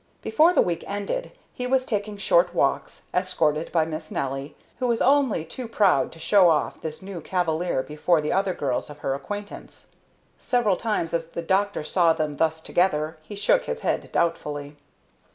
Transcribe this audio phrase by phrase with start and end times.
[0.23, 4.99] Before the week ended he was taking short walks, escorted by Miss Nelly, who was
[4.99, 9.13] only too proud to show off this new cavalier before the other girls of her
[9.13, 9.89] acquaintance.
[10.39, 14.75] Several times as the doctor saw them thus together he shook his head doubtfully.